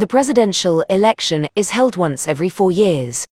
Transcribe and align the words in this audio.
The 0.00 0.06
presidential 0.06 0.80
election 0.88 1.46
is 1.54 1.68
held 1.68 1.98
once 1.98 2.26
every 2.26 2.48
four 2.48 2.72
years. 2.72 3.26